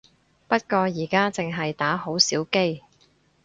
[0.47, 2.81] 不過而家淨係打好少機